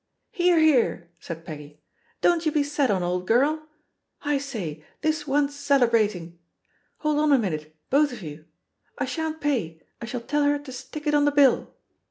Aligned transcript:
"Hear, 0.31 0.57
hear 0.57 1.09
I" 1.09 1.13
said 1.19 1.45
Peggy. 1.45 1.79
*T)on't 2.23 2.43
you 2.47 2.51
be 2.51 2.63
sat 2.63 2.89
on, 2.89 3.03
old 3.03 3.27
girl! 3.27 3.67
I 4.23 4.39
say, 4.39 4.83
this 5.01 5.27
wants 5.27 5.53
celebrating. 5.55 6.39
Hold 7.01 7.19
on 7.19 7.31
a 7.31 7.37
minute, 7.37 7.75
both 7.91 8.11
of 8.11 8.23
you 8.23 8.45
I 8.97 9.03
I 9.03 9.05
shan't 9.05 9.39
pay, 9.39 9.79
I 10.01 10.05
shall 10.07 10.21
tell 10.21 10.41
her 10.41 10.57
to 10.57 10.71
stick 10.71 11.05
it 11.05 11.13
on 11.13 11.25
the 11.25 11.31
bill." 11.31 11.75